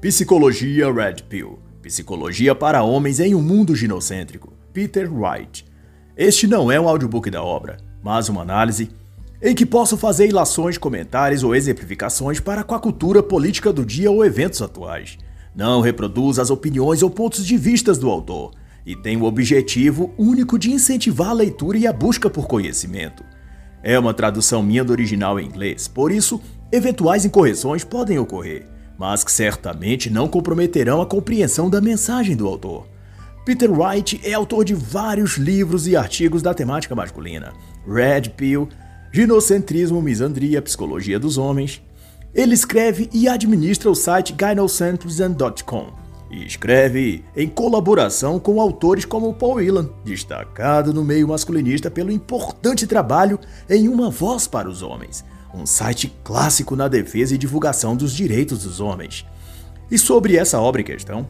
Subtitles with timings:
[0.00, 5.64] Psicologia Red Pill Psicologia para Homens em um Mundo Ginocêntrico Peter Wright
[6.16, 8.90] Este não é um audiobook da obra, mas uma análise
[9.40, 14.10] em que posso fazer ilações, comentários ou exemplificações para com a cultura política do dia
[14.10, 15.18] ou eventos atuais.
[15.54, 18.52] Não reproduz as opiniões ou pontos de vista do autor
[18.86, 23.22] e tem o objetivo único de incentivar a leitura e a busca por conhecimento.
[23.82, 26.40] É uma tradução minha do original em inglês, por isso,
[26.72, 32.86] eventuais incorreções podem ocorrer mas que certamente não comprometerão a compreensão da mensagem do autor.
[33.44, 37.52] Peter Wright é autor de vários livros e artigos da temática masculina:
[37.86, 38.68] Red Pill,
[39.12, 41.82] Ginocentrismo, Misandria, Psicologia dos Homens.
[42.34, 45.92] Ele escreve e administra o site gynocentrism.com
[46.32, 52.88] e escreve em colaboração com autores como Paul Whelan, destacado no meio masculinista pelo importante
[52.88, 53.38] trabalho
[53.70, 58.64] em Uma Voz para os Homens, um site clássico na defesa e divulgação dos direitos
[58.64, 59.24] dos homens.
[59.90, 61.28] E sobre essa obra em questão,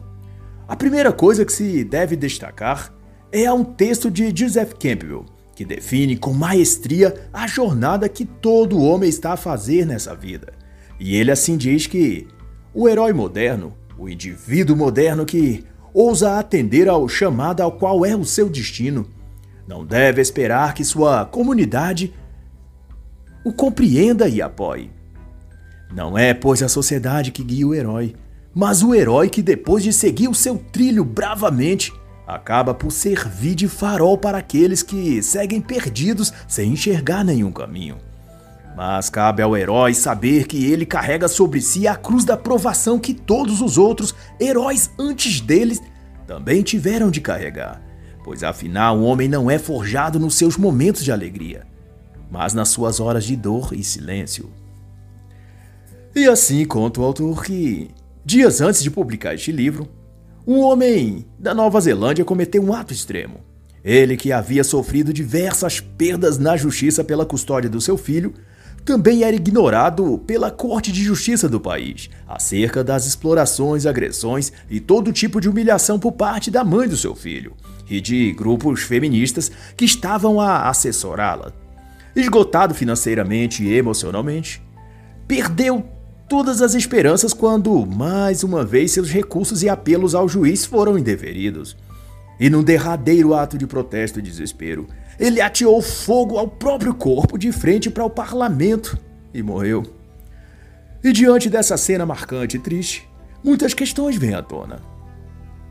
[0.67, 2.93] a primeira coisa que se deve destacar
[3.31, 9.09] é um texto de Joseph Campbell, que define com maestria a jornada que todo homem
[9.09, 10.53] está a fazer nessa vida.
[10.99, 12.27] E ele assim diz que
[12.73, 18.25] o herói moderno, o indivíduo moderno que ousa atender ao chamado ao qual é o
[18.25, 19.07] seu destino,
[19.67, 22.13] não deve esperar que sua comunidade
[23.45, 24.89] o compreenda e apoie.
[25.93, 28.15] Não é, pois, a sociedade que guia o herói,
[28.53, 31.93] mas o herói que, depois de seguir o seu trilho bravamente,
[32.25, 37.97] acaba por servir de farol para aqueles que seguem perdidos sem enxergar nenhum caminho.
[38.75, 43.13] Mas cabe ao herói saber que ele carrega sobre si a cruz da provação que
[43.13, 45.79] todos os outros heróis antes deles
[46.25, 47.79] também tiveram de carregar,
[48.23, 51.74] pois afinal o homem não é forjado nos seus momentos de alegria
[52.35, 54.49] mas nas suas horas de dor e silêncio.
[56.13, 57.89] E assim conta o autor que,
[58.25, 59.87] dias antes de publicar este livro,
[60.45, 63.39] um homem da Nova Zelândia cometeu um ato extremo.
[63.85, 68.33] Ele, que havia sofrido diversas perdas na justiça pela custódia do seu filho,
[68.83, 75.13] também era ignorado pela Corte de Justiça do país acerca das explorações, agressões e todo
[75.13, 77.55] tipo de humilhação por parte da mãe do seu filho
[77.89, 81.64] e de grupos feministas que estavam a assessorá-la
[82.15, 84.61] esgotado financeiramente e emocionalmente,
[85.27, 85.83] perdeu
[86.29, 91.75] todas as esperanças quando, mais uma vez, seus recursos e apelos ao juiz foram indeferidos.
[92.39, 94.87] E num derradeiro ato de protesto e desespero,
[95.19, 98.97] ele ateou fogo ao próprio corpo de frente para o parlamento
[99.33, 99.83] e morreu.
[101.03, 103.07] E diante dessa cena marcante e triste,
[103.43, 104.81] muitas questões vêm à tona.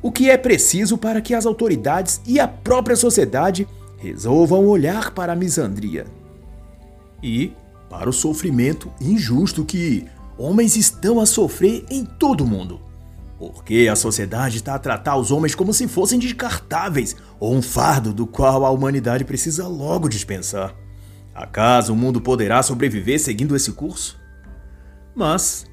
[0.00, 3.66] O que é preciso para que as autoridades e a própria sociedade
[3.99, 6.05] resolvam olhar para a misandria
[7.25, 7.57] e
[7.89, 10.05] para o sofrimento injusto que
[10.37, 12.81] homens estão a sofrer em todo o mundo.
[13.39, 18.12] Porque a sociedade está a tratar os homens como se fossem descartáveis ou um fardo
[18.12, 20.75] do qual a humanidade precisa logo dispensar.
[21.35, 24.21] Acaso o mundo poderá sobreviver seguindo esse curso?
[25.15, 25.67] Mas,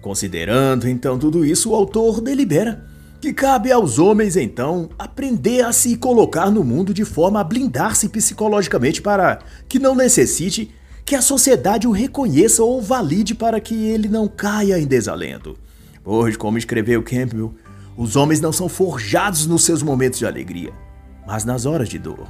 [0.00, 2.86] considerando então tudo isso, o autor delibera
[3.20, 8.08] que cabe aos homens então aprender a se colocar no mundo de forma a blindar-se
[8.08, 10.74] psicologicamente para que não necessite
[11.06, 15.56] que a sociedade o reconheça ou valide para que ele não caia em desalento.
[16.02, 17.54] Pois, como escreveu Campbell,
[17.96, 20.72] os homens não são forjados nos seus momentos de alegria,
[21.24, 22.26] mas nas horas de dor.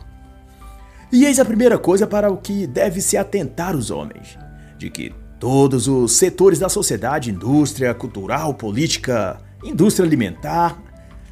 [1.10, 4.38] E eis a primeira coisa para o que deve se atentar os homens:
[4.76, 10.78] de que todos os setores da sociedade, indústria, cultural, política, indústria alimentar,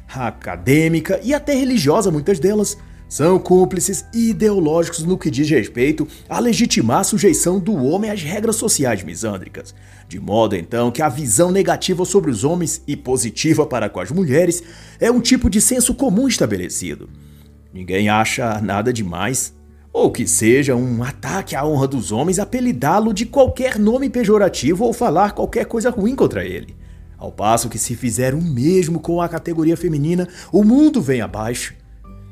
[0.07, 2.75] acadêmica e até religiosa, muitas delas,
[3.07, 8.55] são cúmplices ideológicos no que diz respeito a legitimar a sujeição do homem às regras
[8.55, 9.75] sociais misândricas,
[10.07, 14.11] de modo então que a visão negativa sobre os homens e positiva para com as
[14.11, 14.63] mulheres
[14.99, 17.09] é um tipo de senso comum estabelecido.
[17.73, 19.53] Ninguém acha nada demais,
[19.93, 24.93] ou que seja um ataque à honra dos homens apelidá-lo de qualquer nome pejorativo ou
[24.93, 26.75] falar qualquer coisa ruim contra ele.
[27.17, 31.73] Ao passo que se fizer o mesmo com a categoria feminina, o mundo vem abaixo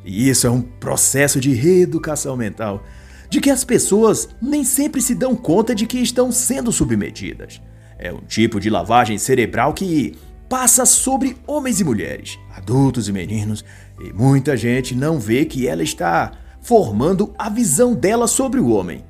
[0.04, 2.84] e isso é um processo de reeducação mental,
[3.30, 7.62] de que as pessoas nem sempre se dão conta de que estão sendo submetidas.
[7.98, 10.16] É um tipo de lavagem cerebral que
[10.50, 13.64] passa sobre homens e mulheres, adultos e meninos,
[14.00, 19.04] e muita gente não vê que ela está formando a visão dela sobre o homem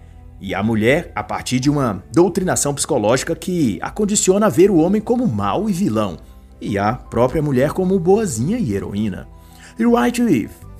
[0.43, 4.75] e a mulher a partir de uma doutrinação psicológica que a condiciona a ver o
[4.75, 6.17] homem como mau e vilão,
[6.59, 9.25] e a própria mulher como boazinha e heroína.
[9.79, 10.21] E White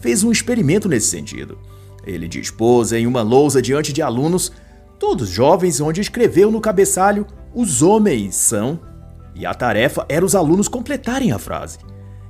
[0.04, 1.58] fez um experimento nesse sentido.
[2.06, 4.52] Ele dispôs em uma lousa diante de alunos,
[5.00, 8.80] todos jovens, onde escreveu no cabeçalho os homens são,
[9.34, 11.78] e a tarefa era os alunos completarem a frase.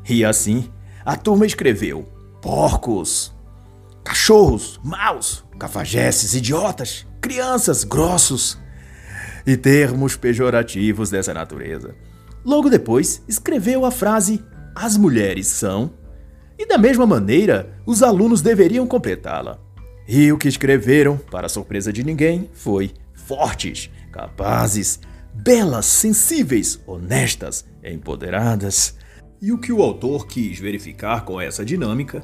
[0.07, 0.69] E assim,
[1.03, 2.07] a turma escreveu:
[2.41, 3.33] porcos,
[4.03, 8.59] cachorros, maus, cafajestes, idiotas, crianças, grossos
[9.47, 11.95] e termos pejorativos dessa natureza.
[12.45, 14.43] Logo depois, escreveu a frase:
[14.75, 15.91] As mulheres são,
[16.57, 19.59] e da mesma maneira, os alunos deveriam completá-la.
[20.07, 25.00] E o que escreveram, para surpresa de ninguém, foi fortes, capazes,
[25.33, 28.95] belas, sensíveis, honestas, empoderadas.
[29.41, 32.23] E o que o autor quis verificar com essa dinâmica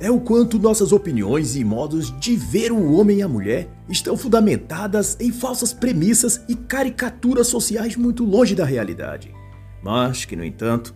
[0.00, 4.16] é o quanto nossas opiniões e modos de ver o homem e a mulher estão
[4.16, 9.34] fundamentadas em falsas premissas e caricaturas sociais muito longe da realidade,
[9.82, 10.94] mas que, no entanto,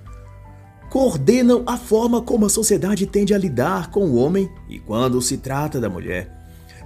[0.92, 5.38] coordenam a forma como a sociedade tende a lidar com o homem e quando se
[5.38, 6.30] trata da mulher.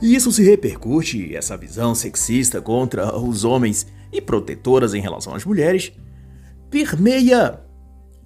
[0.00, 5.44] E isso se repercute, essa visão sexista contra os homens e protetoras em relação às
[5.44, 5.90] mulheres,
[6.70, 7.58] permeia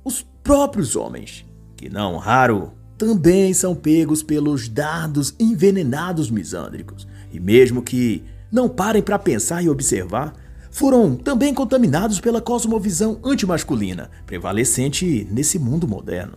[0.05, 1.47] os próprios homens,
[1.79, 8.23] que não raro também são pegos pelos dardos envenenados misândricos, e mesmo que
[8.53, 10.35] não parem para pensar e observar,
[10.71, 16.35] foram também contaminados pela cosmovisão antimasculina prevalecente nesse mundo moderno.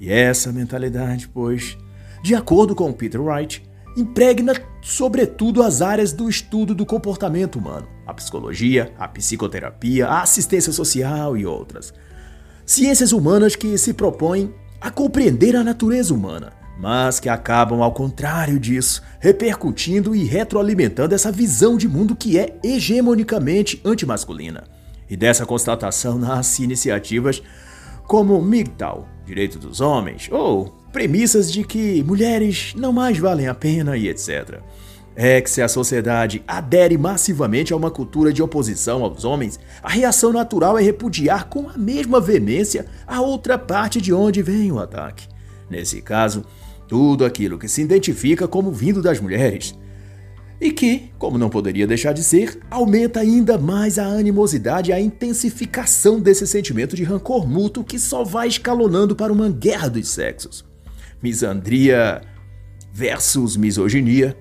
[0.00, 1.78] E essa mentalidade, pois,
[2.22, 3.62] de acordo com Peter Wright,
[3.96, 10.72] impregna sobretudo as áreas do estudo do comportamento humano, a psicologia, a psicoterapia, a assistência
[10.72, 11.94] social e outras.
[12.66, 18.58] Ciências humanas que se propõem a compreender a natureza humana, mas que acabam, ao contrário
[18.58, 24.64] disso, repercutindo e retroalimentando essa visão de mundo que é hegemonicamente antimasculina.
[25.08, 27.42] E dessa constatação nasce iniciativas
[28.06, 33.96] como MGTOW, Direito dos Homens, ou premissas de que mulheres não mais valem a pena
[33.96, 34.60] e etc
[35.14, 39.90] é que se a sociedade adere massivamente a uma cultura de oposição aos homens, a
[39.90, 44.78] reação natural é repudiar com a mesma veemência a outra parte de onde vem o
[44.78, 45.28] ataque.
[45.68, 46.44] Nesse caso,
[46.88, 49.76] tudo aquilo que se identifica como vindo das mulheres.
[50.60, 55.00] E que, como não poderia deixar de ser, aumenta ainda mais a animosidade e a
[55.00, 60.64] intensificação desse sentimento de rancor mútuo que só vai escalonando para uma guerra dos sexos.
[61.20, 62.22] Misandria
[62.92, 64.36] versus misoginia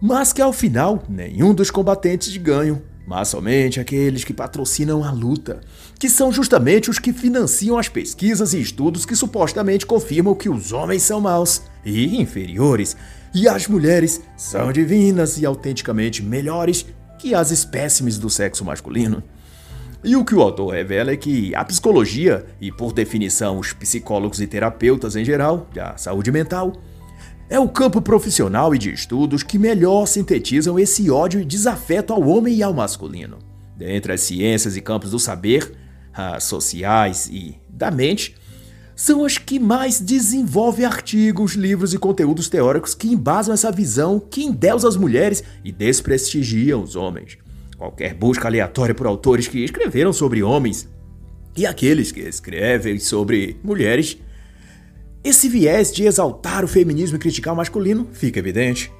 [0.00, 5.60] mas que ao final nenhum dos combatentes ganham, mas somente aqueles que patrocinam a luta,
[5.98, 10.72] que são justamente os que financiam as pesquisas e estudos que supostamente confirmam que os
[10.72, 12.96] homens são maus e inferiores,
[13.32, 16.84] e as mulheres são divinas e autenticamente melhores
[17.18, 19.22] que as espécimes do sexo masculino.
[20.02, 24.40] E o que o autor revela é que a psicologia, e por definição os psicólogos
[24.40, 26.72] e terapeutas em geral, da saúde mental,
[27.48, 32.22] é o campo profissional e de estudos que melhor sintetizam esse ódio e desafeto ao
[32.26, 33.38] homem e ao masculino.
[33.76, 35.72] Dentre as ciências e campos do saber,
[36.12, 38.34] as sociais e da mente,
[38.96, 44.42] são as que mais desenvolvem artigos, livros e conteúdos teóricos que embasam essa visão que
[44.42, 47.36] endeusa as mulheres e desprestigiam os homens.
[47.76, 50.88] Qualquer busca aleatória por autores que escreveram sobre homens
[51.54, 54.16] e aqueles que escrevem sobre mulheres
[55.26, 58.92] esse viés de exaltar o feminismo e criticar o masculino fica evidente.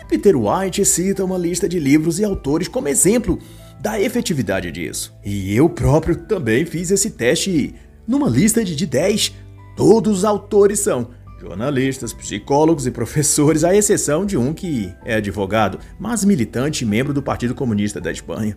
[0.00, 3.38] E Peter White cita uma lista de livros e autores como exemplo
[3.80, 5.12] da efetividade disso.
[5.24, 7.74] E eu próprio também fiz esse teste
[8.06, 9.32] numa lista de 10.
[9.76, 15.80] Todos os autores são jornalistas, psicólogos e professores, à exceção de um que é advogado,
[15.98, 18.56] mas militante e membro do Partido Comunista da Espanha.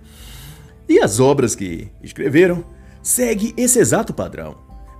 [0.87, 2.63] E as obras que escreveram
[3.01, 4.57] seguem esse exato padrão.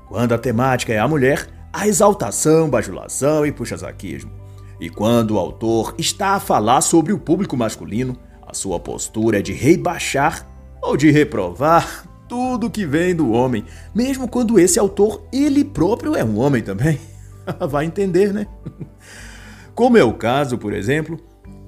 [0.08, 4.32] Quando a temática é a mulher, a exaltação, bajulação e puxa-saquismo.
[4.80, 8.18] E quando o autor está a falar sobre o público masculino,
[8.48, 10.48] a sua postura é de rebaixar
[10.82, 16.24] ou de reprovar tudo que vem do homem, mesmo quando esse autor ele próprio é
[16.24, 16.98] um homem também.
[17.70, 18.48] Vai entender, né?
[19.76, 21.20] Como é o caso, por exemplo,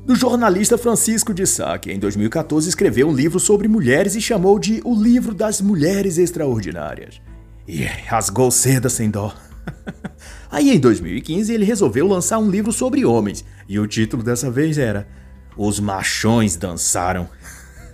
[0.05, 4.57] do jornalista Francisco de Sá, que em 2014 escreveu um livro sobre mulheres e chamou
[4.57, 7.21] de O Livro das Mulheres Extraordinárias.
[7.67, 9.33] E rasgou seda sem dó.
[10.49, 14.77] Aí em 2015 ele resolveu lançar um livro sobre homens, e o título dessa vez
[14.77, 15.07] era
[15.55, 17.27] Os Machões Dançaram.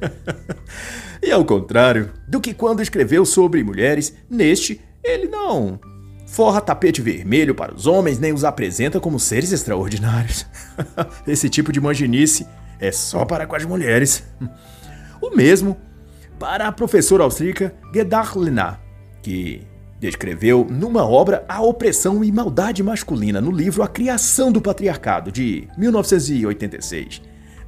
[1.21, 5.79] e ao contrário do que quando escreveu sobre mulheres, neste ele não
[6.33, 10.47] forra tapete vermelho para os homens nem os apresenta como seres extraordinários.
[11.27, 12.47] Esse tipo de manginice
[12.79, 14.23] é só para com as mulheres.
[15.21, 15.77] O mesmo
[16.39, 18.79] para a professora austríaca Gedar Lena,
[19.21, 19.61] que
[20.03, 25.65] descreveu numa obra a opressão e maldade masculina no livro A Criação do Patriarcado, de
[25.77, 27.21] 1986.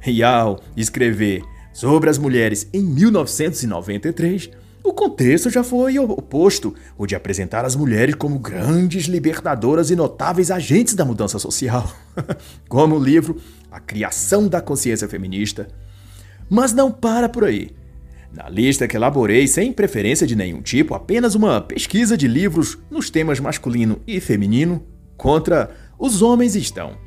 [0.06, 4.50] E ao escrever sobre as mulheres em 1993,
[4.84, 10.50] o contexto já foi oposto, o de apresentar as mulheres como grandes libertadoras e notáveis
[10.50, 11.90] agentes da mudança social,
[12.68, 13.40] como o livro
[13.70, 15.68] A Criação da Consciência Feminista.
[16.50, 17.70] Mas não para por aí.
[18.36, 23.08] Na lista que elaborei, sem preferência de nenhum tipo, apenas uma pesquisa de livros nos
[23.08, 26.98] temas masculino e feminino contra os homens estão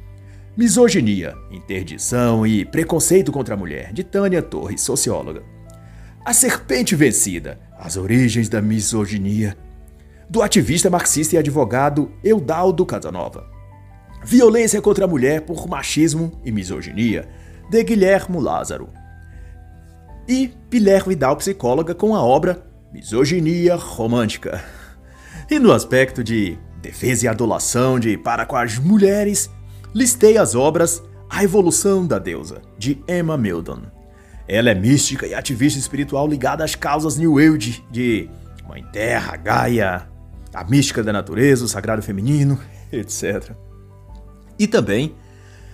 [0.57, 5.43] Misoginia, Interdição e Preconceito contra a Mulher, de Tânia Torres, socióloga.
[6.25, 9.55] A Serpente Vencida, As Origens da Misoginia,
[10.27, 13.45] do ativista marxista e advogado Eudaldo Casanova.
[14.25, 17.29] Violência contra a Mulher por Machismo e Misoginia,
[17.69, 18.98] de Guilhermo Lázaro.
[20.29, 24.63] E Pilar Vidal, psicóloga, com a obra Misoginia Romântica.
[25.49, 29.49] E no aspecto de defesa e adulação de para com as mulheres,
[29.91, 33.81] listei as obras A Evolução da Deusa, de Emma Mildon.
[34.47, 38.29] Ela é mística e ativista espiritual ligada às causas New Age de
[38.67, 40.07] Mãe Terra, Gaia,
[40.53, 42.59] a mística da natureza, o sagrado feminino,
[42.93, 43.55] etc.
[44.59, 45.15] E também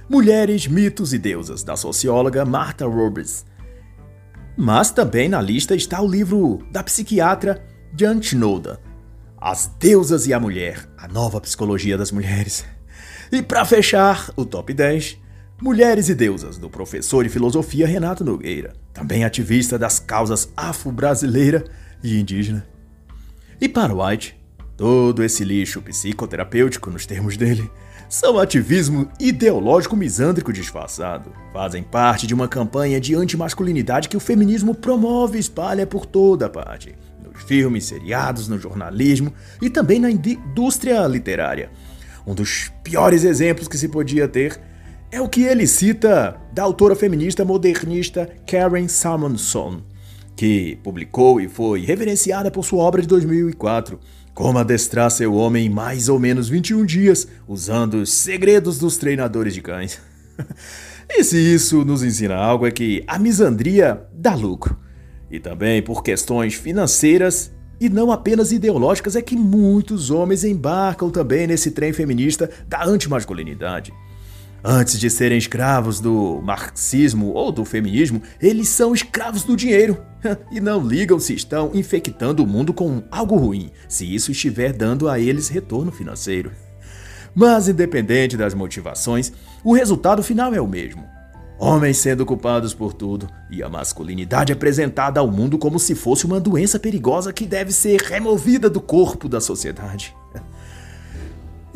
[0.08, 3.44] Mulheres, Mitos e Deusas, da socióloga Martha Roberts.
[4.58, 7.62] Mas também na lista está o livro da psiquiatra
[7.98, 8.80] Jan Schnolder,
[9.38, 12.66] As Deusas e a Mulher, a nova psicologia das mulheres.
[13.32, 15.18] E para fechar o top 10,
[15.62, 21.64] Mulheres e Deusas, do professor de filosofia Renato Nogueira, também ativista das causas afro-brasileira
[22.04, 22.66] e indígena.
[23.60, 24.38] E para White,
[24.78, 27.70] todo esse lixo psicoterapêutico, nos termos dele,
[28.16, 31.34] são ativismo ideológico misândrico disfarçado.
[31.52, 36.50] Fazem parte de uma campanha de antimasculinidade que o feminismo promove e espalha por toda
[36.50, 36.96] parte.
[37.22, 41.70] Nos filmes, seriados, no jornalismo e também na indústria literária.
[42.26, 44.62] Um dos piores exemplos que se podia ter
[45.12, 49.82] é o que ele cita da autora feminista modernista Karen Samuelson,
[50.38, 54.00] que publicou e foi reverenciada por sua obra de 2004,
[54.36, 59.54] Como Adestrar Seu Homem em Mais ou Menos 21 Dias, usando os segredos dos treinadores
[59.54, 59.98] de cães.
[61.10, 64.78] e se isso nos ensina algo é que a misandria dá lucro.
[65.32, 71.48] E também por questões financeiras e não apenas ideológicas é que muitos homens embarcam também
[71.48, 73.94] nesse trem feminista da antimasculinidade.
[74.68, 80.04] Antes de serem escravos do marxismo ou do feminismo, eles são escravos do dinheiro.
[80.52, 85.08] e não ligam se estão infectando o mundo com algo ruim, se isso estiver dando
[85.08, 86.52] a eles retorno financeiro.
[87.36, 89.32] Mas, independente das motivações,
[89.64, 91.06] o resultado final é o mesmo.
[91.60, 96.40] Homens sendo culpados por tudo e a masculinidade apresentada ao mundo como se fosse uma
[96.40, 100.16] doença perigosa que deve ser removida do corpo da sociedade.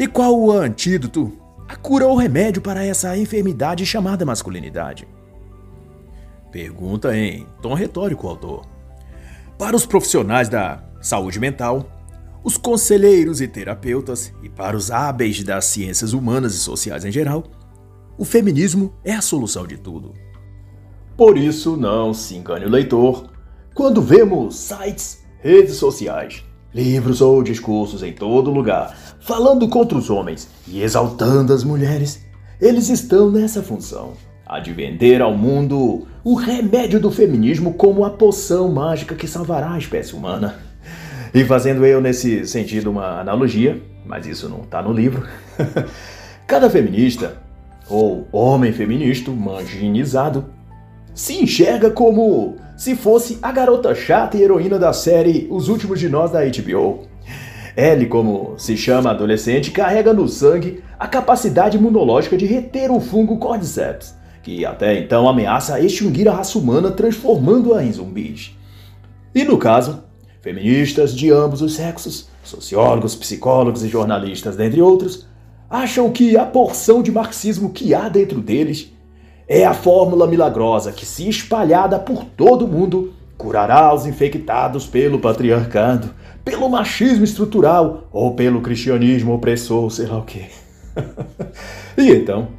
[0.01, 1.29] E qual o antídoto
[1.69, 5.07] a cura ou remédio para essa enfermidade chamada masculinidade?
[6.51, 8.65] Pergunta em tom retórico o autor.
[9.55, 11.87] Para os profissionais da saúde mental,
[12.43, 17.43] os conselheiros e terapeutas e para os hábeis das ciências humanas e sociais em geral,
[18.17, 20.15] o feminismo é a solução de tudo.
[21.15, 23.29] Por isso, não se engane o leitor
[23.75, 30.49] quando vemos sites, redes sociais, livros ou discursos em todo lugar falando contra os homens
[30.67, 32.25] e exaltando as mulheres.
[32.59, 34.13] Eles estão nessa função,
[34.45, 39.73] a de vender ao mundo o remédio do feminismo como a poção mágica que salvará
[39.73, 40.55] a espécie humana.
[41.33, 45.27] E fazendo eu nesse sentido uma analogia, mas isso não está no livro,
[46.47, 47.37] cada feminista,
[47.87, 50.45] ou homem feminista manginizado,
[51.13, 56.07] se enxerga como se fosse a garota chata e heroína da série Os Últimos de
[56.07, 57.01] Nós da HBO.
[57.75, 63.01] Ellie, como se chama a adolescente, carrega no sangue a capacidade imunológica de reter o
[63.01, 68.57] fungo Cordyceps, que até então ameaça extinguir a raça humana, transformando-a em zumbis.
[69.35, 70.01] E no caso,
[70.41, 75.27] feministas de ambos os sexos, sociólogos, psicólogos e jornalistas, dentre outros,
[75.69, 78.93] acham que a porção de marxismo que há dentro deles
[79.49, 85.17] é a fórmula milagrosa que, se espalhada por todo o mundo, curará os infectados pelo
[85.17, 86.11] patriarcado
[86.45, 90.45] pelo machismo estrutural ou pelo cristianismo opressor, sei lá o quê.
[91.97, 92.49] e então,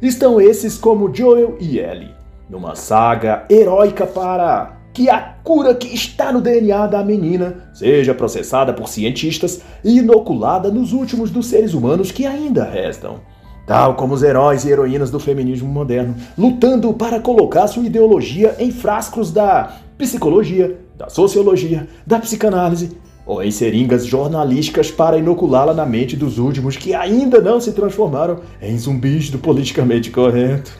[0.00, 2.14] estão esses como Joel e Ellie,
[2.48, 8.72] numa saga heróica para que a cura que está no DNA da menina seja processada
[8.72, 13.20] por cientistas e inoculada nos últimos dos seres humanos que ainda restam.
[13.66, 18.70] Tal como os heróis e heroínas do feminismo moderno, lutando para colocar sua ideologia em
[18.70, 26.16] frascos da psicologia, da sociologia, da psicanálise ou em seringas jornalísticas para inoculá-la na mente
[26.16, 30.72] dos últimos que ainda não se transformaram em zumbis do politicamente correto.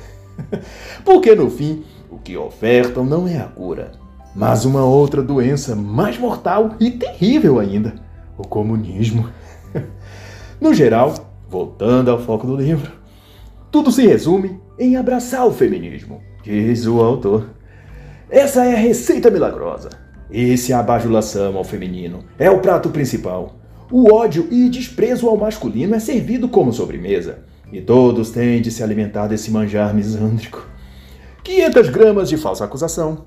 [1.05, 3.93] Porque no fim, O que ofertam não é a cura,
[4.37, 7.95] mas uma outra doença mais mortal e terrível ainda:
[8.39, 9.29] o comunismo.
[10.61, 11.13] no geral,
[11.55, 12.91] voltando ao foco do livro,
[13.71, 17.49] tudo se resume em abraçar o feminismo, diz o autor.
[18.29, 19.91] Essa é a receita milagrosa.
[20.29, 23.55] Esse é a bajulação ao feminino é o prato principal.
[23.89, 27.45] O ódio e desprezo ao masculino é servido como sobremesa.
[27.73, 30.67] E todos têm de se alimentar desse manjar misândrico.
[31.45, 33.25] 500 gramas de falsa acusação,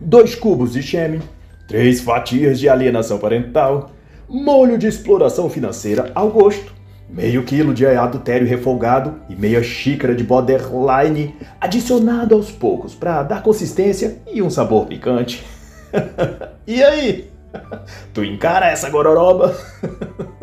[0.00, 1.20] 2 cubos de cheme,
[1.68, 3.92] 3 fatias de alienação parental,
[4.28, 6.73] molho de exploração financeira ao gosto,
[7.08, 13.42] meio quilo de adultério refogado e meia xícara de borderline adicionado aos poucos para dar
[13.42, 15.44] consistência e um sabor picante.
[16.66, 17.30] e aí?
[18.12, 19.56] Tu encara essa gororoba?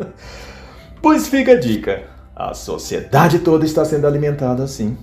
[1.02, 2.04] pois fica a dica.
[2.34, 4.96] A sociedade toda está sendo alimentada assim.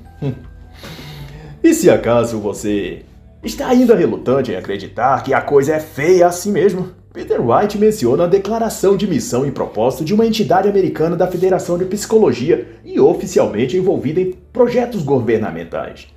[1.64, 3.06] e se acaso você
[3.44, 8.26] está ainda relutante em acreditar que a coisa é feia assim mesmo, Peter White menciona
[8.26, 13.00] a declaração de missão e propósito de uma entidade americana da Federação de Psicologia e
[13.00, 16.08] oficialmente envolvida em projetos governamentais.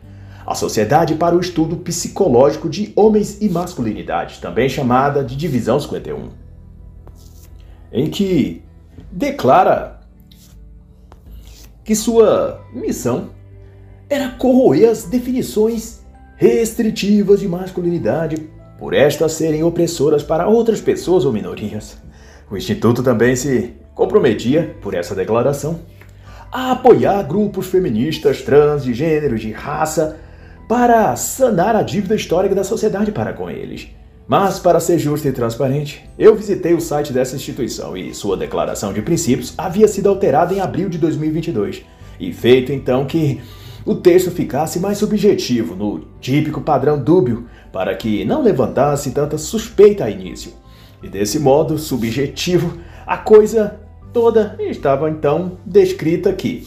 [0.47, 6.29] A Sociedade para o Estudo Psicológico de Homens e Masculinidade, também chamada de Divisão 51,
[7.91, 8.63] em que
[9.11, 10.01] declara
[11.83, 13.31] que sua missão
[14.11, 16.03] era corroer as definições
[16.37, 18.51] restritivas de masculinidade
[18.83, 21.97] por estas serem opressoras para outras pessoas ou minorias.
[22.51, 25.79] O Instituto também se comprometia, por essa declaração,
[26.51, 30.17] a apoiar grupos feministas, trans, de gênero, de raça,
[30.69, 33.87] para sanar a dívida histórica da sociedade para com eles.
[34.27, 38.93] Mas, para ser justo e transparente, eu visitei o site dessa instituição e sua declaração
[38.93, 41.85] de princípios havia sido alterada em abril de 2022
[42.19, 43.41] e feito então que
[43.85, 50.05] o texto ficasse mais subjetivo, no típico padrão dúbio, para que não levantasse tanta suspeita
[50.05, 50.53] a início.
[51.03, 53.81] E desse modo subjetivo, a coisa
[54.13, 56.67] toda estava então descrita aqui.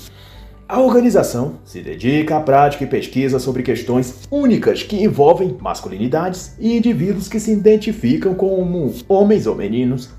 [0.68, 6.76] A organização se dedica à prática e pesquisa sobre questões únicas que envolvem masculinidades e
[6.76, 10.10] indivíduos que se identificam como homens ou meninos.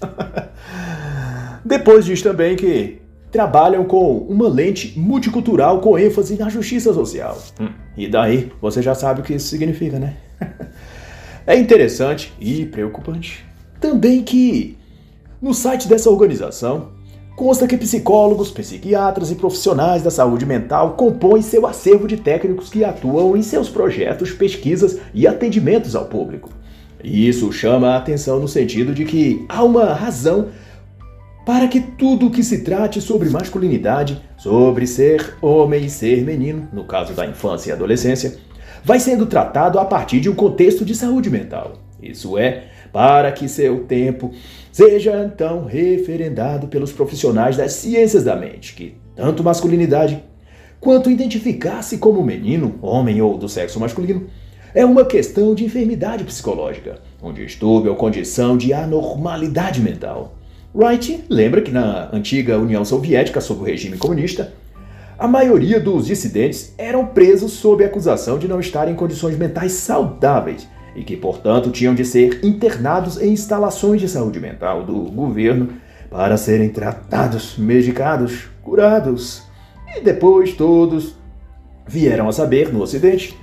[1.64, 3.02] Depois diz também que
[3.36, 7.36] trabalham com uma lente multicultural com ênfase na justiça social.
[7.60, 7.68] Hum.
[7.96, 10.16] E daí você já sabe o que isso significa, né?
[11.46, 13.44] é interessante e preocupante
[13.80, 14.76] também que
[15.40, 16.88] no site dessa organização
[17.36, 22.82] consta que psicólogos, psiquiatras e profissionais da saúde mental compõem seu acervo de técnicos que
[22.82, 26.50] atuam em seus projetos, pesquisas e atendimentos ao público.
[27.04, 30.48] E isso chama a atenção no sentido de que há uma razão
[31.46, 36.82] para que tudo que se trate sobre masculinidade, sobre ser homem e ser menino, no
[36.82, 38.36] caso da infância e adolescência,
[38.82, 41.74] vai sendo tratado a partir de um contexto de saúde mental.
[42.02, 44.32] Isso é, para que seu tempo
[44.72, 50.24] seja então referendado pelos profissionais das ciências da mente, que tanto masculinidade
[50.80, 54.26] quanto identificar-se como menino, homem ou do sexo masculino,
[54.74, 60.35] é uma questão de enfermidade psicológica, um distúrbio ou condição de anormalidade mental.
[60.76, 64.52] Wright lembra que na antiga União Soviética, sob o regime comunista,
[65.18, 70.68] a maioria dos dissidentes eram presos sob acusação de não estarem em condições mentais saudáveis
[70.94, 75.70] e que, portanto, tinham de ser internados em instalações de saúde mental do governo
[76.10, 79.44] para serem tratados, medicados, curados.
[79.96, 81.16] E depois todos
[81.86, 83.34] vieram a saber, no Ocidente,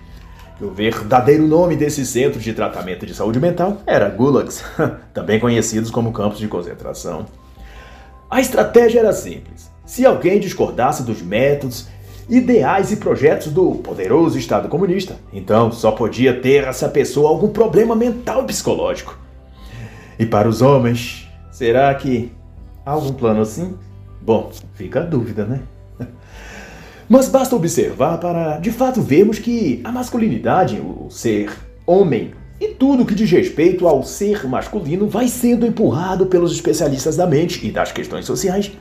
[0.57, 4.63] que o verdadeiro nome desse centro de tratamento de saúde mental era gulags,
[5.13, 7.25] também conhecidos como campos de concentração.
[8.29, 9.71] A estratégia era simples.
[9.85, 11.87] Se alguém discordasse dos métodos,
[12.29, 17.95] ideais e projetos do poderoso Estado comunista, então só podia ter essa pessoa algum problema
[17.95, 19.17] mental psicológico.
[20.17, 22.31] E para os homens, será que
[22.85, 23.77] há algum plano assim?
[24.21, 25.61] Bom, fica a dúvida, né?
[27.13, 31.51] Mas basta observar para de fato vermos que a masculinidade, o ser
[31.85, 37.27] homem e tudo que diz respeito ao ser masculino vai sendo empurrado pelos especialistas da
[37.27, 38.71] mente e das questões sociais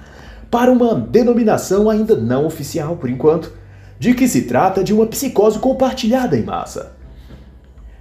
[0.51, 3.53] para uma denominação ainda não oficial por enquanto,
[3.99, 6.97] de que se trata de uma psicose compartilhada em massa.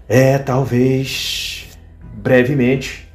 [0.08, 1.68] É talvez
[2.14, 3.06] brevemente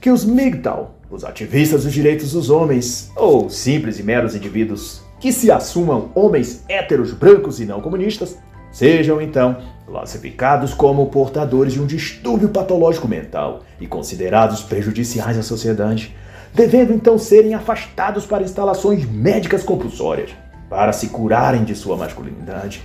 [0.00, 5.32] que os MGTOW, os ativistas dos direitos dos homens, ou simples e meros indivíduos que
[5.32, 8.36] se assumam homens héteros brancos e não comunistas,
[8.70, 9.56] sejam então
[9.86, 16.14] classificados como portadores de um distúrbio patológico mental e considerados prejudiciais à sociedade,
[16.52, 20.28] devendo então serem afastados para instalações médicas compulsórias
[20.68, 22.82] para se curarem de sua masculinidade.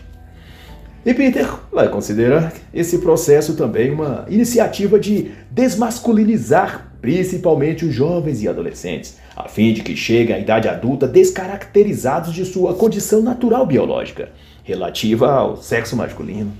[1.05, 8.47] E Peter vai considerar esse processo também uma iniciativa de desmasculinizar principalmente os jovens e
[8.47, 14.33] adolescentes, a fim de que cheguem à idade adulta descaracterizados de sua condição natural biológica,
[14.65, 16.51] relativa ao sexo masculino.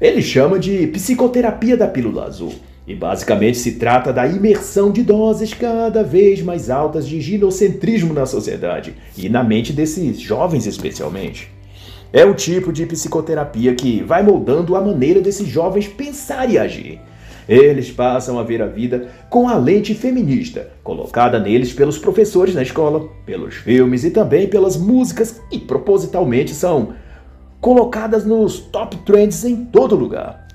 [0.00, 2.54] Ele chama de psicoterapia da pílula azul,
[2.86, 8.24] e basicamente se trata da imersão de doses cada vez mais altas de ginocentrismo na
[8.24, 11.50] sociedade e na mente desses jovens especialmente.
[12.10, 16.98] É o tipo de psicoterapia que vai moldando a maneira desses jovens pensar e agir.
[17.48, 22.62] Eles passam a ver a vida com a lente feminista, colocada neles pelos professores na
[22.62, 26.92] escola, pelos filmes e também pelas músicas que propositalmente são
[27.60, 30.46] colocadas nos top trends em todo lugar.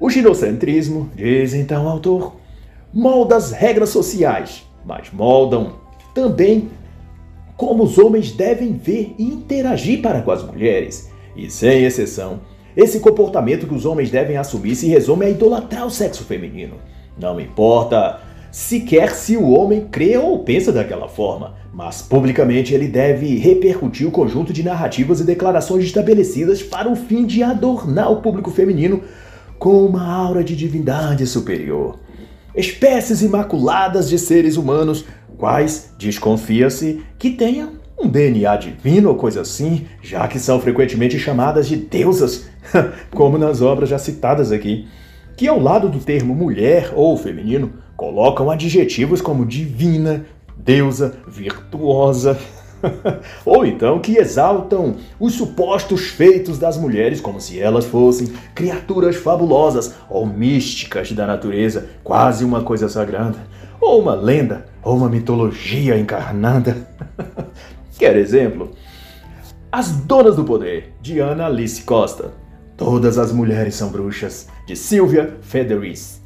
[0.00, 2.34] O ginocentrismo, diz então o autor,
[2.92, 5.76] molda as regras sociais, mas moldam
[6.12, 6.68] também
[7.56, 11.10] como os homens devem ver e interagir para com as mulheres.
[11.36, 12.40] E sem exceção,
[12.76, 16.74] esse comportamento que os homens devem assumir se resume a idolatrar o sexo feminino.
[17.18, 23.36] Não importa sequer se o homem crê ou pensa daquela forma, mas publicamente ele deve
[23.36, 28.50] repercutir o conjunto de narrativas e declarações estabelecidas para o fim de adornar o público
[28.50, 29.02] feminino
[29.58, 31.98] com uma aura de divindade superior.
[32.54, 35.04] Espécies imaculadas de seres humanos,
[35.36, 41.66] quais desconfia-se que tenham um DNA divino ou coisa assim, já que são frequentemente chamadas
[41.66, 42.46] de deusas,
[43.10, 44.86] como nas obras já citadas aqui,
[45.36, 52.38] que ao lado do termo mulher ou feminino colocam adjetivos como divina, deusa, virtuosa,
[53.44, 59.94] Ou então que exaltam os supostos feitos das mulheres como se elas fossem criaturas fabulosas
[60.08, 63.38] ou místicas da natureza, quase uma coisa sagrada,
[63.80, 66.76] ou uma lenda, ou uma mitologia encarnada.
[67.98, 68.72] Quer exemplo?
[69.70, 72.32] As Donas do Poder, de Ana Alice Costa.
[72.76, 76.20] Todas as mulheres são bruxas, de Silvia Federici.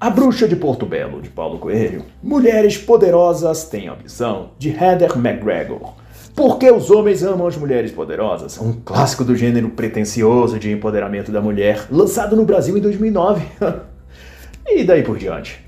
[0.00, 2.04] A Bruxa de Porto Belo, de Paulo Coelho.
[2.20, 5.94] Mulheres Poderosas Têm Ambição, de Heather McGregor.
[6.34, 8.60] Por que os homens amam as mulheres poderosas?
[8.60, 13.46] Um clássico do gênero pretensioso de empoderamento da mulher, lançado no Brasil em 2009.
[14.66, 15.65] e daí por diante.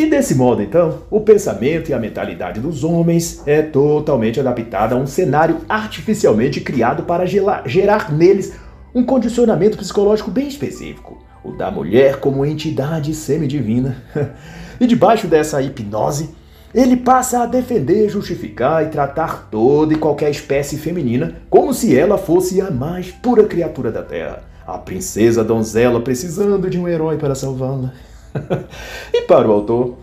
[0.00, 4.98] E desse modo, então, o pensamento e a mentalidade dos homens é totalmente adaptada a
[4.98, 8.54] um cenário artificialmente criado para gerar neles
[8.94, 14.02] um condicionamento psicológico bem específico o da mulher como entidade semidivina.
[14.80, 16.30] e debaixo dessa hipnose,
[16.74, 22.16] ele passa a defender, justificar e tratar toda e qualquer espécie feminina como se ela
[22.16, 27.34] fosse a mais pura criatura da Terra, a princesa donzela precisando de um herói para
[27.34, 27.92] salvá-la.
[29.12, 29.96] e para o autor,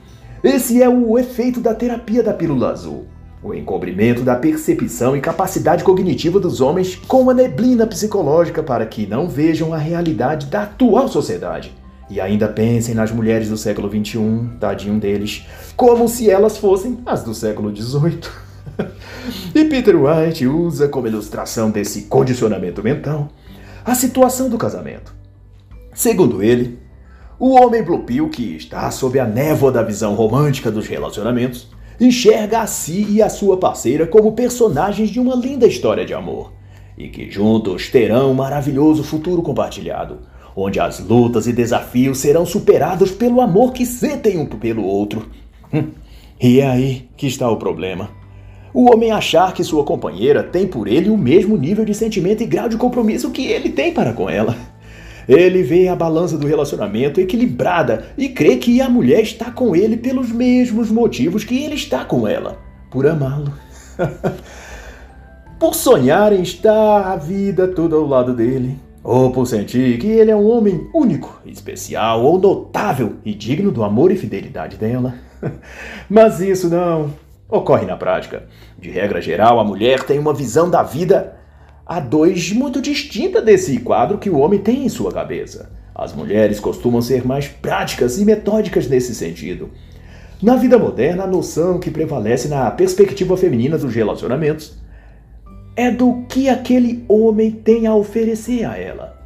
[0.43, 3.05] esse é o efeito da terapia da pílula azul.
[3.41, 9.05] O encobrimento da percepção e capacidade cognitiva dos homens com uma neblina psicológica para que
[9.05, 11.73] não vejam a realidade da atual sociedade.
[12.09, 17.23] E ainda pensem nas mulheres do século XXI, tadinho deles, como se elas fossem as
[17.23, 18.21] do século XVIII.
[19.53, 23.29] e Peter White usa como ilustração desse condicionamento mental
[23.83, 25.13] a situação do casamento.
[25.93, 26.79] Segundo ele,
[27.39, 31.67] o homem Blue que está sob a névoa da visão romântica dos relacionamentos
[31.99, 36.51] enxerga a si e a sua parceira como personagens de uma linda história de amor,
[36.97, 40.19] e que juntos terão um maravilhoso futuro compartilhado,
[40.55, 45.27] onde as lutas e desafios serão superados pelo amor que sentem um pelo outro.
[45.71, 45.89] Hum,
[46.41, 48.09] e é aí que está o problema.
[48.73, 52.47] O homem achar que sua companheira tem por ele o mesmo nível de sentimento e
[52.47, 54.55] grau de compromisso que ele tem para com ela.
[55.27, 59.97] Ele vê a balança do relacionamento equilibrada e crê que a mulher está com ele
[59.97, 62.57] pelos mesmos motivos que ele está com ela
[62.89, 63.53] por amá-lo.
[65.59, 68.79] por sonhar em estar a vida toda ao lado dele.
[69.03, 73.83] Ou por sentir que ele é um homem único, especial ou notável e digno do
[73.83, 75.15] amor e fidelidade dela.
[76.09, 77.13] Mas isso não
[77.49, 78.43] ocorre na prática.
[78.77, 81.37] De regra geral, a mulher tem uma visão da vida
[81.87, 85.71] a dois muito distinta desse quadro que o homem tem em sua cabeça.
[85.95, 89.69] As mulheres costumam ser mais práticas e metódicas nesse sentido.
[90.43, 94.77] Na vida moderna, a noção que prevalece na perspectiva feminina dos relacionamentos
[95.77, 99.17] é do que aquele homem tem a oferecer a ela.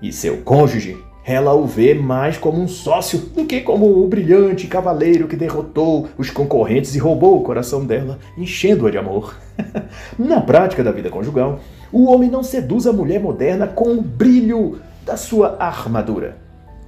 [0.00, 4.66] E seu cônjuge, ela o vê mais como um sócio do que como o brilhante
[4.66, 9.36] cavaleiro que derrotou os concorrentes e roubou o coração dela, enchendo-a de amor.
[10.18, 11.60] Na prática da vida conjugal,
[11.92, 16.36] o homem não seduz a mulher moderna com o brilho da sua armadura.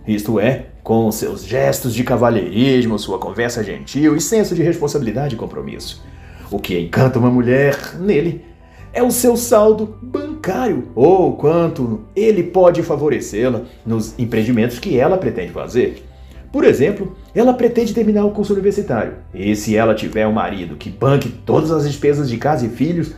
[0.07, 5.39] Isto é, com seus gestos de cavalheirismo, sua conversa gentil e senso de responsabilidade e
[5.39, 6.03] compromisso.
[6.51, 8.45] O que encanta uma mulher nele
[8.93, 15.53] é o seu saldo bancário ou quanto ele pode favorecê-la nos empreendimentos que ela pretende
[15.53, 16.05] fazer.
[16.53, 19.15] Por exemplo, ela pretende terminar o curso universitário.
[19.33, 23.13] E se ela tiver um marido que banque todas as despesas de casa e filhos,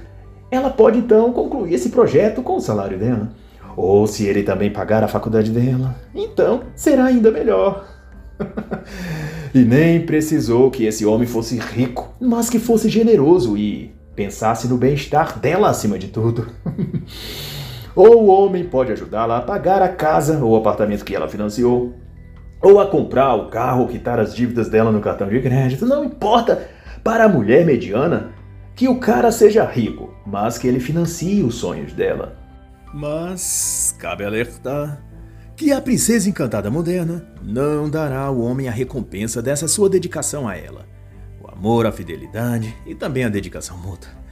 [0.53, 3.31] ela pode então concluir esse projeto com o salário dela.
[3.75, 7.87] Ou se ele também pagar a faculdade dela, então será ainda melhor.
[9.55, 14.77] e nem precisou que esse homem fosse rico, mas que fosse generoso e pensasse no
[14.77, 16.47] bem-estar dela acima de tudo.
[17.97, 21.95] ou o homem pode ajudá-la a pagar a casa ou apartamento que ela financiou,
[22.61, 26.05] ou a comprar o carro ou quitar as dívidas dela no cartão de crédito, não
[26.05, 26.69] importa.
[27.03, 28.33] Para a mulher mediana,
[28.75, 32.37] que o cara seja rico, mas que ele financie os sonhos dela.
[32.93, 35.03] Mas cabe alertar
[35.57, 40.57] que a princesa encantada moderna não dará ao homem a recompensa dessa sua dedicação a
[40.57, 40.87] ela.
[41.43, 44.23] O amor, a fidelidade e também a dedicação mútua.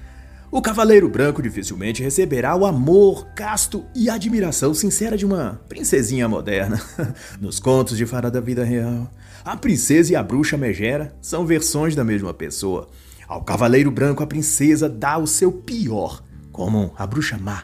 [0.50, 6.83] O cavaleiro branco dificilmente receberá o amor casto e admiração sincera de uma princesinha moderna.
[7.40, 9.09] Nos contos de fada da vida real,
[9.44, 12.88] a princesa e a bruxa megera são versões da mesma pessoa.
[13.31, 17.62] Ao cavaleiro branco, a princesa dá o seu pior, como a bruxa má.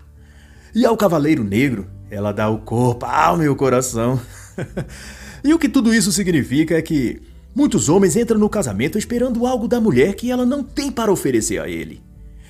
[0.72, 4.20] E ao cavaleiro negro, ela dá o corpo, a alma e o coração.
[5.42, 7.20] e o que tudo isso significa é que
[7.52, 11.61] muitos homens entram no casamento esperando algo da mulher que ela não tem para oferecer
[11.61, 12.00] a ele.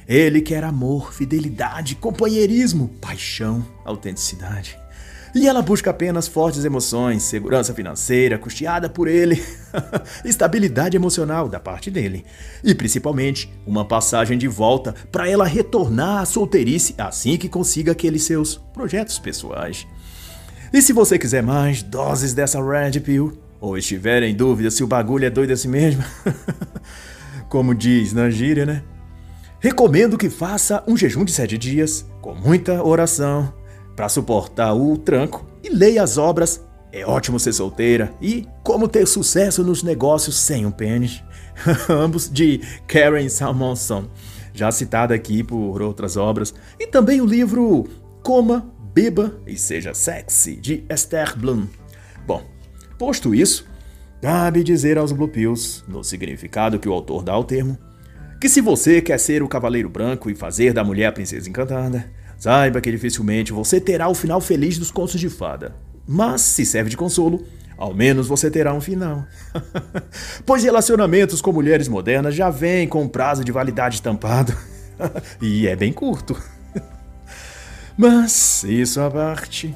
[0.07, 4.79] Ele quer amor, fidelidade, companheirismo, paixão, autenticidade.
[5.37, 9.45] E ela busca apenas fortes emoções, segurança financeira custeada por ele,
[10.25, 12.25] estabilidade emocional da parte dele
[12.65, 18.23] e principalmente uma passagem de volta para ela retornar à solteirice assim que consiga aqueles
[18.23, 19.87] seus projetos pessoais.
[20.73, 24.87] E se você quiser mais doses dessa Red Pill, ou estiver em dúvida se o
[24.87, 26.03] bagulho é doido assim mesmo,
[27.51, 28.83] como diz na gíria, né?
[29.61, 33.53] Recomendo que faça um jejum de sete dias, com muita oração,
[33.97, 39.07] para suportar o tranco e leia as obras É ótimo ser solteira e Como ter
[39.07, 41.25] sucesso nos negócios sem um pênis,
[41.89, 44.09] ambos de Karen Salmonson,
[44.53, 47.85] já citada aqui por outras obras, e também o livro
[48.23, 51.67] Coma, Beba e Seja Sexy, de Esther Bloom.
[52.27, 52.43] Bom,
[52.99, 53.67] posto isso,
[54.21, 57.79] cabe dizer aos Blue Pills, no significado que o autor dá ao termo,
[58.41, 62.11] que se você quer ser o cavaleiro branco e fazer da mulher a princesa encantada,
[62.39, 65.75] saiba que dificilmente você terá o final feliz dos contos de fada.
[66.07, 67.45] Mas, se serve de consolo,
[67.77, 69.25] ao menos você terá um final.
[70.47, 74.57] pois relacionamentos com mulheres modernas já vêm com prazo de validade estampado.
[75.43, 76.41] e é bem curto.
[77.97, 79.75] Mas, isso à parte.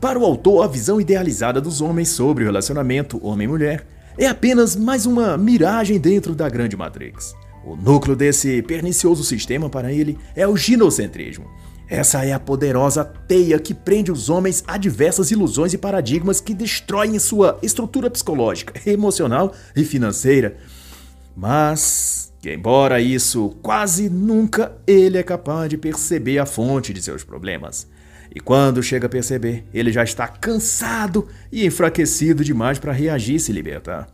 [0.00, 5.06] Para o autor, a visão idealizada dos homens sobre o relacionamento homem-mulher é apenas mais
[5.06, 7.34] uma miragem dentro da grande Matrix.
[7.64, 11.46] O núcleo desse pernicioso sistema para ele é o ginocentrismo.
[11.90, 16.54] Essa é a poderosa teia que prende os homens a diversas ilusões e paradigmas que
[16.54, 20.56] destroem sua estrutura psicológica, emocional e financeira.
[21.36, 27.88] Mas, embora isso quase nunca ele é capaz de perceber a fonte de seus problemas.
[28.32, 33.40] E quando chega a perceber, ele já está cansado e enfraquecido demais para reagir e
[33.40, 34.06] se libertar.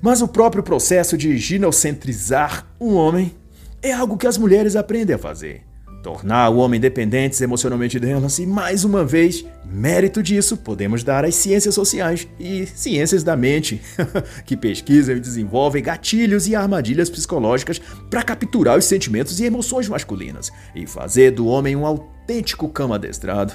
[0.00, 3.34] Mas o próprio processo de ginocentrizar um homem
[3.82, 5.67] é algo que as mulheres aprendem a fazer.
[6.02, 11.34] Tornar o homem dependentes emocionalmente delas, e mais uma vez, mérito disso podemos dar às
[11.34, 13.82] ciências sociais e ciências da mente,
[14.46, 20.52] que pesquisam e desenvolvem gatilhos e armadilhas psicológicas para capturar os sentimentos e emoções masculinas
[20.74, 23.54] e fazer do homem um autêntico cama adestrado.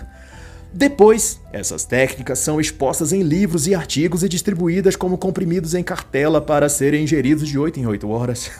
[0.73, 6.41] Depois, essas técnicas são expostas em livros e artigos e distribuídas como comprimidos em cartela
[6.41, 8.51] para serem ingeridos de 8 em 8 horas.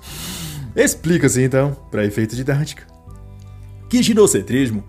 [0.76, 2.82] Explica-se então, para efeito didático,
[3.88, 4.84] que ginocentrismo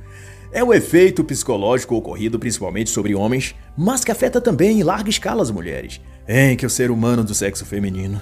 [0.51, 5.41] é o efeito psicológico ocorrido principalmente sobre homens, mas que afeta também em larga escala
[5.43, 8.19] as mulheres, em que o ser humano do sexo feminino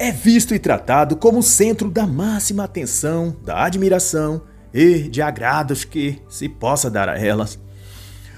[0.00, 4.40] é visto e tratado como centro da máxima atenção, da admiração
[4.72, 7.58] e de agrados que se possa dar a elas.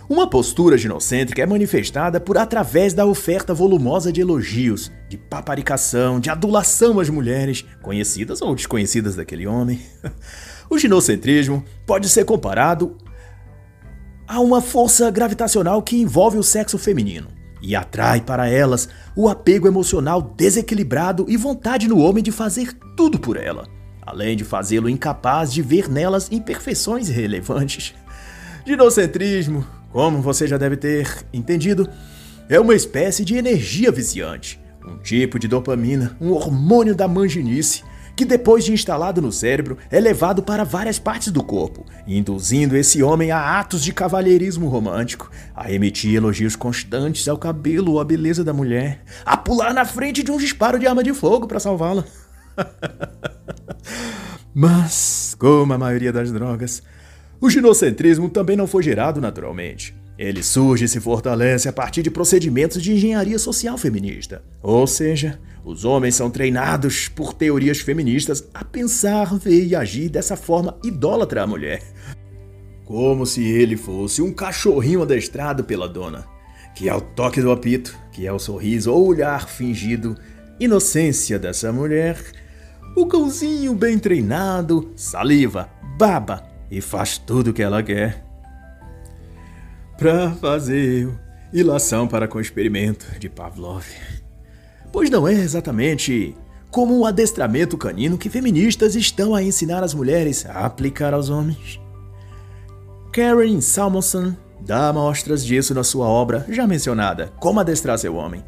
[0.08, 6.30] Uma postura ginocêntrica é manifestada por através da oferta volumosa de elogios, de paparicação, de
[6.30, 9.80] adulação às mulheres, conhecidas ou desconhecidas daquele homem.
[10.72, 12.96] O ginocentrismo pode ser comparado
[14.26, 17.28] a uma força gravitacional que envolve o sexo feminino
[17.60, 23.18] e atrai para elas o apego emocional desequilibrado e vontade no homem de fazer tudo
[23.18, 23.68] por ela
[24.00, 27.94] além de fazê-lo incapaz de ver nelas imperfeições irrelevantes.
[28.66, 31.86] Ginocentrismo, como você já deve ter entendido,
[32.48, 34.58] é uma espécie de energia viciante,
[34.88, 37.84] um tipo de dopamina, um hormônio da manginice
[38.16, 43.02] que depois de instalado no cérebro é levado para várias partes do corpo, induzindo esse
[43.02, 48.44] homem a atos de cavalheirismo romântico, a emitir elogios constantes ao cabelo ou à beleza
[48.44, 52.04] da mulher, a pular na frente de um disparo de arma de fogo para salvá-la.
[54.54, 56.82] Mas, como a maioria das drogas,
[57.40, 59.96] o ginocentrismo também não foi gerado naturalmente.
[60.18, 64.42] Ele surge e se fortalece a partir de procedimentos de engenharia social feminista.
[64.62, 70.36] Ou seja, os homens são treinados por teorias feministas a pensar, ver e agir dessa
[70.36, 71.82] forma idólatra à mulher.
[72.84, 76.26] Como se ele fosse um cachorrinho adestrado pela dona,
[76.74, 80.16] que ao toque do apito, que é o sorriso ou olhar fingido,
[80.58, 82.18] inocência dessa mulher,
[82.96, 88.24] o cãozinho bem treinado saliva, baba e faz tudo o que ela quer.
[89.96, 91.08] Pra fazer
[91.52, 93.84] ilação para com o experimento de Pavlov.
[94.92, 96.36] Pois não é exatamente
[96.70, 101.80] como o adestramento canino que feministas estão a ensinar as mulheres a aplicar aos homens.
[103.10, 108.44] Karen Salmonson dá amostras disso na sua obra já mencionada, Como Adestrar Seu Homem,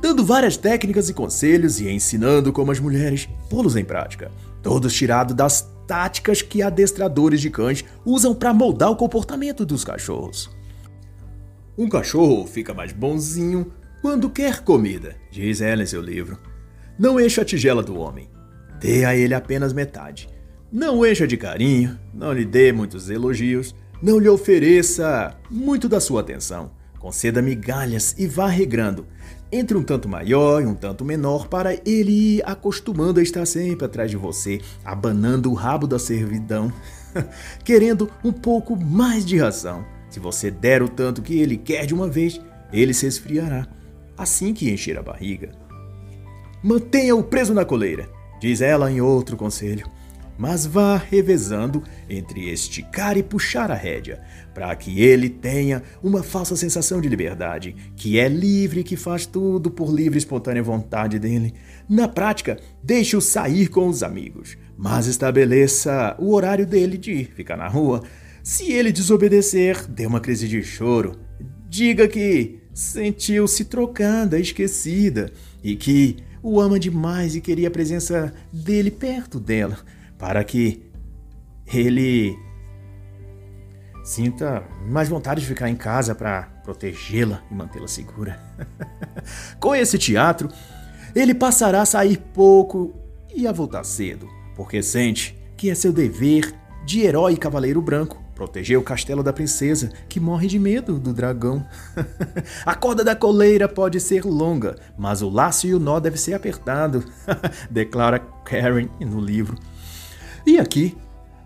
[0.00, 4.30] dando várias técnicas e conselhos e ensinando como as mulheres pô-los em prática,
[4.62, 10.50] todos tirados das táticas que adestradores de cães usam para moldar o comportamento dos cachorros.
[11.76, 16.38] Um cachorro fica mais bonzinho quando quer comida, diz ela em seu livro.
[16.98, 18.28] Não encha a tigela do homem,
[18.80, 20.28] dê a ele apenas metade.
[20.72, 26.20] Não encha de carinho, não lhe dê muitos elogios, não lhe ofereça muito da sua
[26.20, 26.70] atenção.
[26.98, 29.06] Conceda migalhas e vá regrando,
[29.52, 33.86] entre um tanto maior e um tanto menor, para ele ir acostumando a estar sempre
[33.86, 36.72] atrás de você, abanando o rabo da servidão,
[37.64, 39.84] querendo um pouco mais de ração.
[40.08, 42.40] Se você der o tanto que ele quer de uma vez,
[42.72, 43.66] ele se esfriará,
[44.22, 45.52] assim que encher a barriga.
[46.62, 48.08] Mantenha-o preso na coleira,
[48.40, 49.90] diz ela em outro conselho
[50.40, 54.22] mas vá revezando entre esticar e puxar a rédea,
[54.54, 59.70] para que ele tenha uma falsa sensação de liberdade, que é livre, que faz tudo
[59.70, 61.52] por livre e espontânea vontade dele.
[61.86, 67.68] Na prática, deixe-o sair com os amigos, mas estabeleça o horário dele de ficar na
[67.68, 68.02] rua.
[68.42, 71.20] Se ele desobedecer, dê uma crise de choro.
[71.68, 78.90] Diga que sentiu-se trocada, esquecida, e que o ama demais e queria a presença dele
[78.90, 79.78] perto dela
[80.18, 80.90] para que
[81.66, 82.36] ele
[84.04, 88.40] sinta mais vontade de ficar em casa para protegê-la e mantê-la segura.
[89.60, 90.48] Com esse teatro,
[91.14, 92.94] ele passará a sair pouco
[93.34, 96.54] e a voltar cedo, porque sente que é seu dever
[96.84, 101.12] de herói e cavaleiro branco proteger o castelo da princesa, que morre de medo do
[101.12, 101.62] dragão.
[102.64, 106.32] a corda da coleira pode ser longa, mas o laço e o nó deve ser
[106.32, 107.04] apertado,
[107.70, 109.58] declara Karen no livro.
[110.46, 110.96] E aqui,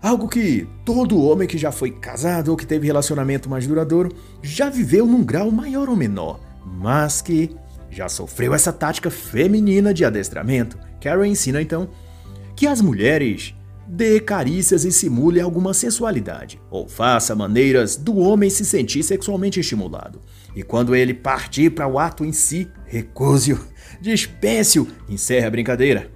[0.01, 4.69] algo que todo homem que já foi casado ou que teve relacionamento mais duradouro já
[4.69, 7.53] viveu num grau maior ou menor, mas que
[7.91, 10.77] já sofreu essa tática feminina de adestramento.
[11.01, 11.89] Karen ensina então
[12.55, 13.53] que as mulheres
[13.87, 20.19] dê carícias e simule alguma sensualidade, ou faça maneiras do homem se sentir sexualmente estimulado.
[20.55, 23.59] E quando ele partir para o ato em si, recuse-o,
[24.01, 26.11] dispense-o, encerre a brincadeira.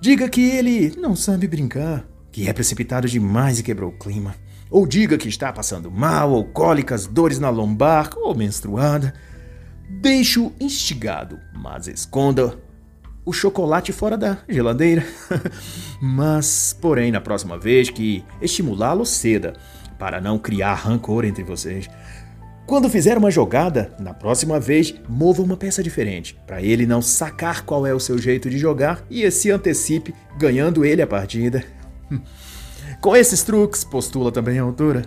[0.00, 4.34] Diga que ele não sabe brincar, que é precipitado demais e quebrou o clima.
[4.70, 9.12] Ou diga que está passando mal, ou cólicas, dores na lombar, ou menstruada.
[10.00, 12.56] Deixe-o instigado, mas esconda
[13.30, 15.06] o chocolate fora da geladeira.
[16.02, 19.54] mas, porém, na próxima vez que estimulá-lo, ceda,
[19.98, 21.88] para não criar rancor entre vocês.
[22.66, 27.64] Quando fizer uma jogada, na próxima vez, mova uma peça diferente, para ele não sacar
[27.64, 31.64] qual é o seu jeito de jogar e se antecipe, ganhando ele a partida.
[33.00, 35.02] Com esses truques, postula também a autora,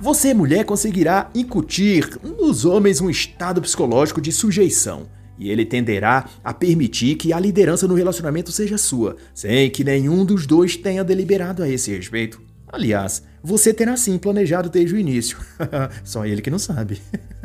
[0.00, 5.06] você, mulher, conseguirá incutir nos homens um estado psicológico de sujeição,
[5.38, 10.24] e ele tenderá a permitir que a liderança no relacionamento seja sua, sem que nenhum
[10.24, 12.40] dos dois tenha deliberado a esse respeito.
[12.68, 15.38] Aliás, você terá sim planejado desde o início.
[16.02, 17.00] Só ele que não sabe.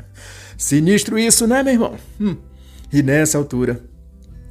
[0.58, 1.98] Sinistro isso, né, meu irmão?
[2.20, 2.36] Hum.
[2.92, 3.84] E nessa altura,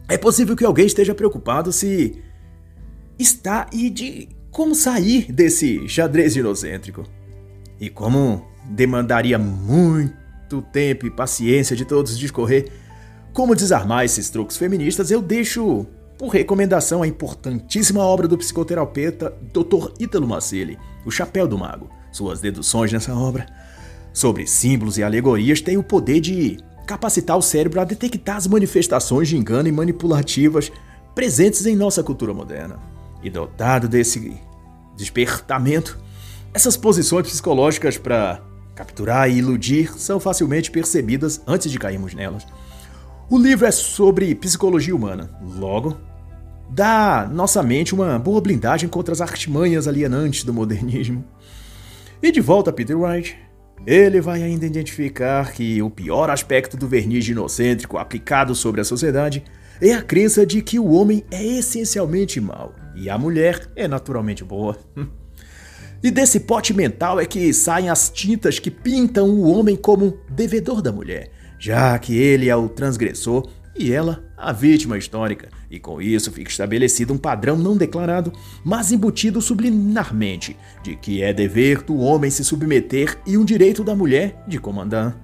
[0.09, 2.23] é possível que alguém esteja preocupado se
[3.19, 7.05] está e de como sair desse xadrez ginocêntrico.
[7.81, 12.71] E como demandaria muito tempo e paciência de todos discorrer
[13.39, 15.87] como desarmar esses truques feministas, eu deixo
[16.19, 19.93] por recomendação, a importantíssima obra do psicoterapeuta Dr.
[20.01, 20.77] Ítalo Macilli,
[21.07, 21.89] O Chapéu do Mago.
[22.11, 23.47] Suas deduções nessa obra
[24.13, 29.29] sobre símbolos e alegorias têm o poder de capacitar o cérebro a detectar as manifestações
[29.29, 30.73] de engano e manipulativas
[31.15, 32.81] presentes em nossa cultura moderna.
[33.23, 34.37] E dotado desse
[34.97, 35.97] despertamento,
[36.53, 38.43] essas posições psicológicas para
[38.75, 42.45] capturar e iludir são facilmente percebidas antes de cairmos nelas.
[43.31, 45.99] O livro é sobre psicologia humana, logo,
[46.71, 51.23] dá nossa mente uma boa blindagem contra as artimanhas alienantes do modernismo.
[52.23, 53.37] E de volta a Peter Wright,
[53.87, 59.45] ele vai ainda identificar que o pior aspecto do verniz ginocêntrico aplicado sobre a sociedade
[59.79, 64.43] é a crença de que o homem é essencialmente mau e a mulher é naturalmente
[64.43, 64.79] boa.
[66.01, 70.81] E desse pote mental é que saem as tintas que pintam o homem como devedor
[70.81, 76.01] da mulher, já que ele é o transgressor e ela a vítima histórica, e com
[76.01, 78.33] isso fica estabelecido um padrão não declarado,
[78.65, 83.95] mas embutido subliminarmente, de que é dever do homem se submeter e um direito da
[83.95, 85.17] mulher de comandar.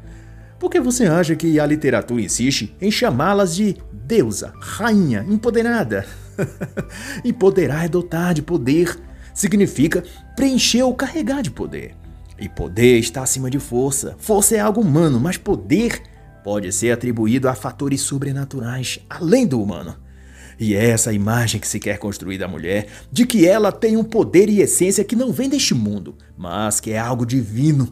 [0.59, 6.07] Por que você acha que a literatura insiste em chamá-las de deusa, rainha, empoderada?
[7.24, 8.99] Empoderar é dotar de poder,
[9.32, 10.03] significa
[10.35, 11.95] preencher ou carregar de poder.
[12.39, 14.16] E poder está acima de força.
[14.18, 16.03] Força é algo humano, mas poder
[16.45, 19.97] pode ser atribuído a fatores sobrenaturais, além do humano.
[20.61, 24.05] E é essa imagem que se quer construir da mulher, de que ela tem um
[24.05, 27.90] poder e essência que não vem deste mundo, mas que é algo divino.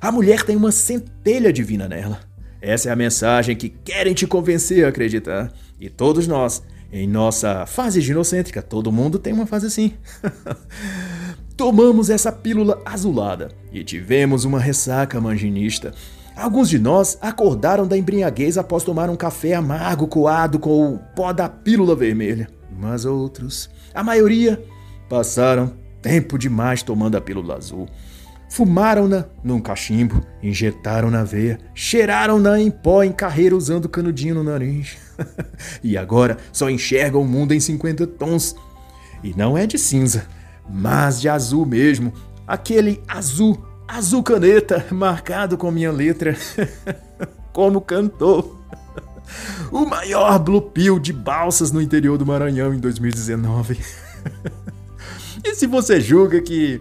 [0.00, 2.20] A mulher tem uma centelha divina nela.
[2.60, 5.52] Essa é a mensagem que querem te convencer a acreditar.
[5.80, 9.94] E todos nós, em nossa fase ginocêntrica, todo mundo tem uma fase assim.
[11.56, 15.92] Tomamos essa pílula azulada e tivemos uma ressaca manginista.
[16.36, 21.32] Alguns de nós acordaram da embriaguez após tomar um café amargo coado com o pó
[21.32, 22.48] da pílula vermelha.
[22.76, 24.62] Mas outros, a maioria,
[25.08, 25.72] passaram
[26.02, 27.88] tempo demais tomando a pílula azul.
[28.50, 34.96] Fumaram-na num cachimbo, injetaram na veia, cheiraram-na em pó em carreira usando canudinho no nariz.
[35.82, 38.56] e agora só enxergam o mundo em 50 tons.
[39.22, 40.26] E não é de cinza,
[40.68, 42.12] mas de azul mesmo.
[42.46, 46.36] Aquele azul azul caneta, marcado com minha letra,
[47.52, 48.60] como cantor.
[49.72, 53.78] O maior Blue Pill de balsas no interior do Maranhão em 2019.
[55.42, 56.80] e se você julga que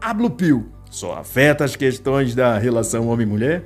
[0.00, 3.64] a Blue Pill só afeta as questões da relação homem-mulher,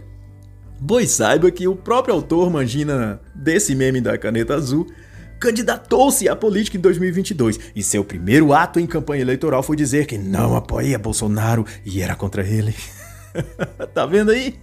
[0.87, 4.87] pois saiba que o próprio autor Mangina desse meme da caneta azul
[5.41, 10.19] candidatou-se à política em 2022 e seu primeiro ato em campanha eleitoral foi dizer que
[10.19, 12.75] não apoia Bolsonaro e era contra ele.
[13.95, 14.59] tá vendo aí?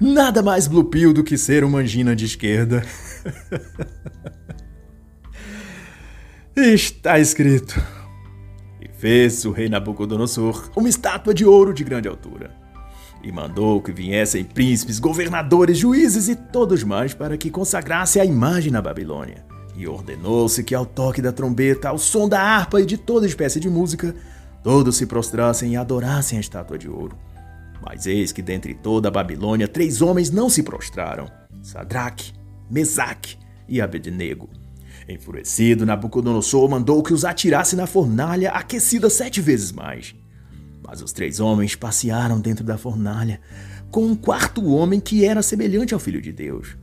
[0.00, 2.82] Nada mais blue pill do que ser uma angina de esquerda.
[6.56, 7.80] Está escrito.
[8.80, 12.50] E fez o rei Nabucodonosor uma estátua de ouro de grande altura.
[13.22, 18.72] E mandou que viessem príncipes, governadores, juízes e todos mais para que consagrasse a imagem
[18.72, 19.44] na Babilônia.
[19.80, 23.58] E ordenou-se que, ao toque da trombeta, ao som da harpa e de toda espécie
[23.58, 24.14] de música,
[24.62, 27.16] todos se prostrassem e adorassem a estátua de ouro.
[27.82, 31.30] Mas eis que dentre toda a Babilônia três homens não se prostraram:
[31.62, 32.34] Sadraque,
[32.70, 34.50] Mesaque e Abednego.
[35.08, 40.14] Enfurecido, Nabucodonosor mandou que os atirasse na fornalha aquecida sete vezes mais.
[40.86, 43.40] Mas os três homens passearam dentro da fornalha
[43.90, 46.76] com um quarto homem que era semelhante ao Filho de Deus.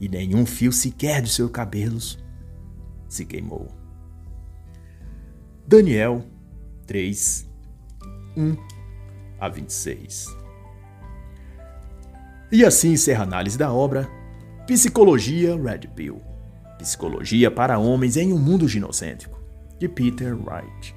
[0.00, 2.21] E nenhum fio sequer de seus cabelos
[3.12, 3.68] se queimou.
[5.66, 6.24] Daniel
[6.86, 7.48] 3,
[8.36, 8.56] 1
[9.40, 10.26] a 26.
[12.50, 14.08] E assim encerra a análise da obra
[14.66, 16.32] Psicologia Red Pill
[16.82, 19.40] Psicologia para Homens em um Mundo Ginocêntrico,
[19.78, 20.94] de Peter Wright.